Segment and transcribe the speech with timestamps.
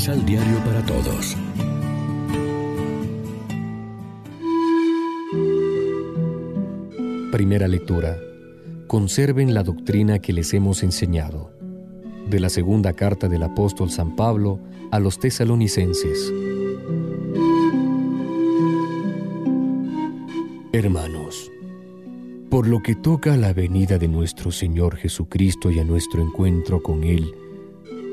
[0.00, 1.36] Misal Diario para Todos.
[7.30, 8.16] Primera lectura.
[8.86, 11.52] Conserven la doctrina que les hemos enseñado.
[12.30, 14.58] De la segunda carta del apóstol San Pablo
[14.90, 16.32] a los tesalonicenses.
[20.72, 21.52] Hermanos,
[22.48, 26.82] por lo que toca a la venida de nuestro Señor Jesucristo y a nuestro encuentro
[26.82, 27.34] con Él,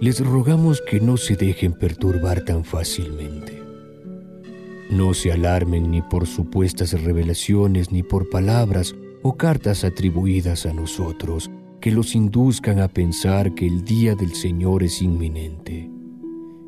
[0.00, 3.60] les rogamos que no se dejen perturbar tan fácilmente.
[4.90, 11.50] No se alarmen ni por supuestas revelaciones, ni por palabras o cartas atribuidas a nosotros
[11.80, 15.90] que los induzcan a pensar que el día del Señor es inminente.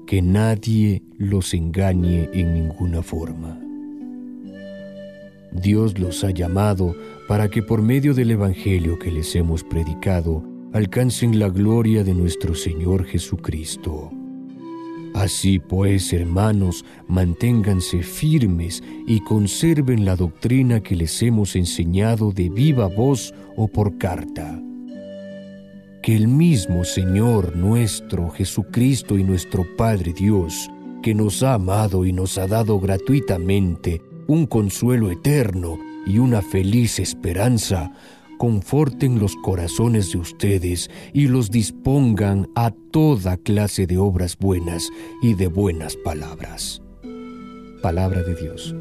[0.07, 3.61] Que nadie los engañe en ninguna forma.
[5.53, 6.95] Dios los ha llamado
[7.29, 12.55] para que por medio del Evangelio que les hemos predicado alcancen la gloria de nuestro
[12.55, 14.11] Señor Jesucristo.
[15.15, 22.87] Así pues, hermanos, manténganse firmes y conserven la doctrina que les hemos enseñado de viva
[22.87, 24.61] voz o por carta.
[26.03, 30.71] Que el mismo Señor nuestro Jesucristo y nuestro Padre Dios,
[31.03, 37.01] que nos ha amado y nos ha dado gratuitamente un consuelo eterno y una feliz
[37.01, 37.93] esperanza,
[38.41, 44.89] conforten los corazones de ustedes y los dispongan a toda clase de obras buenas
[45.21, 46.81] y de buenas palabras.
[47.83, 48.75] Palabra de Dios.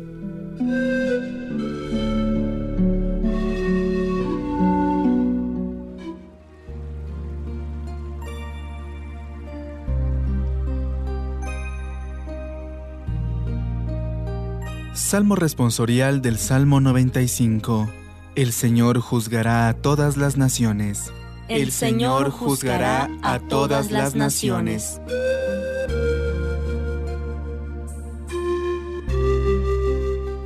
[14.94, 17.99] Salmo responsorial del Salmo 95.
[18.40, 21.12] El Señor juzgará a todas las naciones.
[21.50, 25.02] El Señor juzgará a todas las naciones.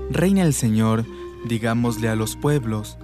[0.09, 1.05] Reina el Señor,
[1.45, 2.97] digámosle a los pueblos.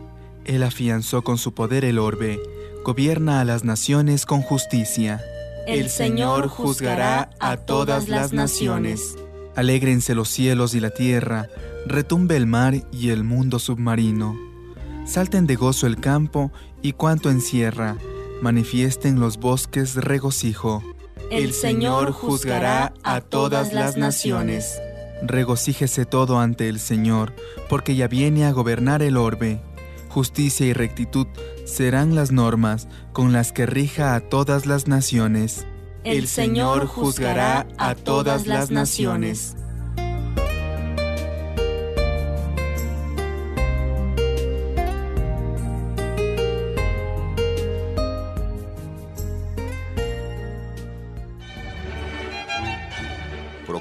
[0.46, 2.40] Él afianzó con su poder el orbe,
[2.84, 5.22] gobierna a las naciones con justicia.
[5.68, 9.16] El Señor juzgará a todas las naciones.
[9.56, 11.48] Alégrense los cielos y la tierra,
[11.86, 14.49] retumbe el mar y el mundo submarino.
[15.10, 16.52] Salten de gozo el campo
[16.84, 17.98] y cuanto encierra,
[18.44, 20.84] manifiesten los bosques regocijo.
[21.32, 24.80] El Señor juzgará a todas las naciones.
[25.24, 27.34] Regocíjese todo ante el Señor,
[27.70, 29.64] porque ya viene a gobernar el orbe.
[30.10, 31.26] Justicia y rectitud
[31.66, 35.66] serán las normas con las que rija a todas las naciones.
[36.04, 39.56] El Señor juzgará a todas las naciones.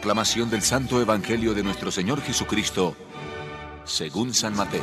[0.09, 2.97] Del Santo Evangelio de nuestro Señor Jesucristo,
[3.85, 4.83] según San Mateo.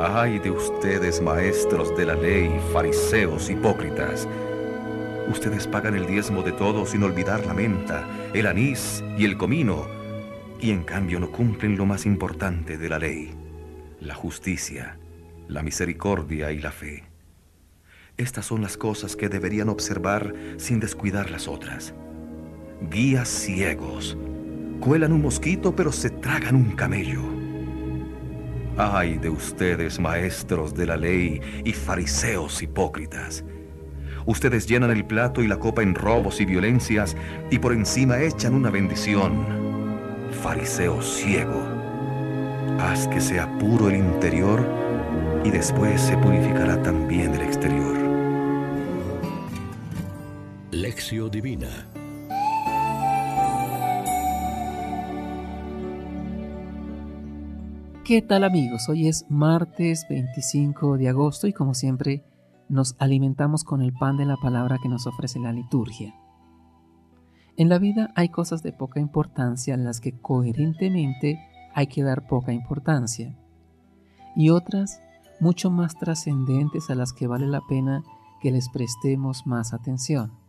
[0.00, 4.26] Ay de ustedes, maestros de la ley, fariseos, hipócritas.
[5.28, 9.86] Ustedes pagan el diezmo de todo sin olvidar la menta, el anís y el comino,
[10.62, 13.34] y en cambio no cumplen lo más importante de la ley,
[14.00, 14.98] la justicia,
[15.46, 17.11] la misericordia y la fe.
[18.18, 21.94] Estas son las cosas que deberían observar sin descuidar las otras.
[22.90, 24.18] Guías ciegos,
[24.80, 27.22] cuelan un mosquito pero se tragan un camello.
[28.76, 33.44] Ay de ustedes, maestros de la ley y fariseos hipócritas.
[34.26, 37.16] Ustedes llenan el plato y la copa en robos y violencias
[37.50, 39.44] y por encima echan una bendición.
[40.42, 41.62] Fariseo ciego,
[42.78, 44.64] haz que sea puro el interior
[45.44, 48.01] y después se purificará también el exterior.
[51.12, 51.68] Divina
[58.02, 58.88] ¿Qué tal amigos?
[58.88, 62.24] Hoy es martes 25 de agosto y como siempre
[62.70, 66.14] nos alimentamos con el pan de la palabra que nos ofrece la liturgia.
[67.58, 71.38] En la vida hay cosas de poca importancia a las que coherentemente
[71.74, 73.36] hay que dar poca importancia
[74.34, 75.02] y otras
[75.40, 78.02] mucho más trascendentes a las que vale la pena
[78.40, 80.41] que les prestemos más atención.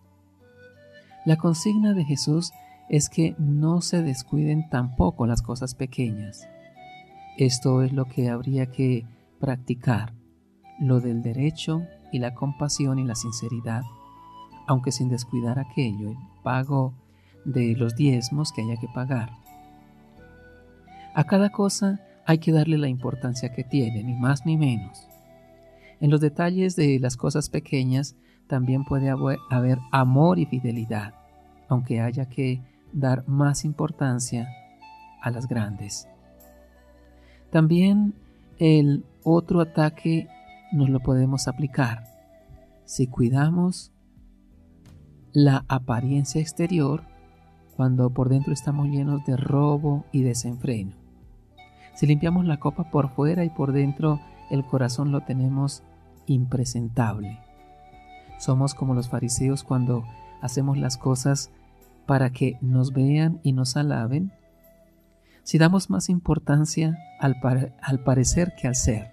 [1.26, 2.52] La consigna de Jesús
[2.90, 6.48] es que no se descuiden tampoco las cosas pequeñas.
[7.38, 9.06] Esto es lo que habría que
[9.40, 10.14] practicar,
[10.80, 13.84] lo del derecho y la compasión y la sinceridad,
[14.68, 16.94] aunque sin descuidar aquello, el pago
[17.46, 19.32] de los diezmos que haya que pagar.
[21.16, 25.08] A cada cosa hay que darle la importancia que tiene, ni más ni menos.
[26.02, 28.16] En los detalles de las cosas pequeñas
[28.48, 29.10] también puede
[29.50, 31.14] haber amor y fidelidad,
[31.70, 32.62] aunque haya que
[32.92, 34.48] dar más importancia
[35.22, 36.08] a las grandes.
[37.50, 38.14] También
[38.60, 40.28] el otro ataque
[40.72, 42.04] nos lo podemos aplicar
[42.86, 43.92] si cuidamos
[45.32, 47.04] la apariencia exterior
[47.76, 50.96] cuando por dentro estamos llenos de robo y desenfreno.
[51.96, 54.20] Si limpiamos la copa por fuera y por dentro
[54.50, 55.84] el corazón lo tenemos
[56.26, 57.40] impresentable.
[58.44, 60.04] Somos como los fariseos cuando
[60.42, 61.50] hacemos las cosas
[62.06, 64.34] para que nos vean y nos alaben.
[65.44, 67.38] Si damos más importancia al,
[67.82, 69.12] al parecer que al ser.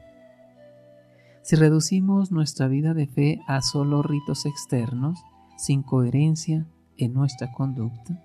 [1.42, 5.22] Si reducimos nuestra vida de fe a solo ritos externos,
[5.56, 6.66] sin coherencia
[6.96, 8.20] en nuestra conducta.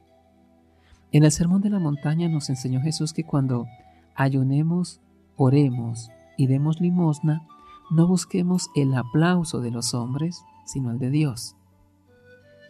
[1.12, 3.68] En el Sermón de la Montaña nos enseñó Jesús que cuando
[4.16, 5.02] ayunemos,
[5.36, 7.44] oremos y demos limosna,
[7.92, 11.56] no busquemos el aplauso de los hombres, sino el de Dios.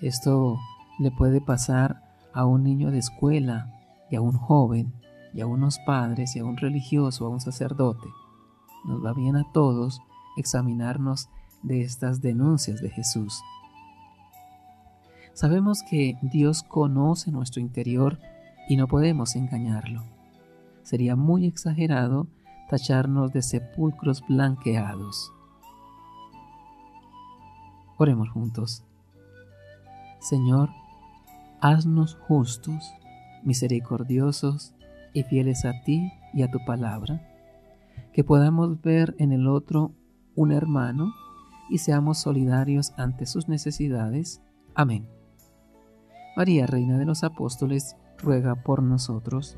[0.02, 0.60] Esto
[1.00, 2.02] le puede pasar
[2.34, 3.74] a un niño de escuela
[4.10, 4.94] y a un joven
[5.34, 8.08] y a unos padres y a un religioso, a un sacerdote.
[8.86, 10.02] Nos va bien a todos
[10.38, 11.30] examinarnos
[11.64, 13.42] de estas denuncias de Jesús.
[15.34, 18.20] Sabemos que Dios conoce nuestro interior
[18.70, 20.04] y no podemos engañarlo.
[20.84, 22.28] Sería muy exagerado
[22.70, 25.34] tacharnos de sepulcros blanqueados.
[27.98, 28.84] Oremos juntos.
[30.20, 30.70] Señor,
[31.62, 32.94] haznos justos,
[33.44, 34.74] misericordiosos
[35.14, 37.22] y fieles a ti y a tu palabra,
[38.12, 39.92] que podamos ver en el otro
[40.36, 41.14] un hermano
[41.70, 44.42] y seamos solidarios ante sus necesidades.
[44.74, 45.08] Amén.
[46.36, 49.58] María, Reina de los Apóstoles, ruega por nosotros.